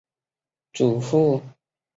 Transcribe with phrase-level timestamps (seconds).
[0.73, 1.55] 祖父许恭。